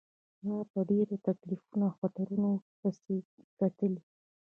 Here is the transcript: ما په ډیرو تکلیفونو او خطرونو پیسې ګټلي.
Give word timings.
ما 0.47 0.57
په 0.71 0.79
ډیرو 0.89 1.15
تکلیفونو 1.27 1.83
او 1.87 1.95
خطرونو 1.99 2.49
پیسې 2.79 3.15
ګټلي. 3.59 4.01